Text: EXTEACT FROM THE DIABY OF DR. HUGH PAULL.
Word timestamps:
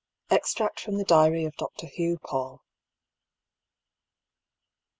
EXTEACT 0.31 0.79
FROM 0.79 0.97
THE 0.97 1.03
DIABY 1.03 1.45
OF 1.45 1.55
DR. 1.57 1.67
HUGH 1.85 2.17
PAULL. 2.25 2.63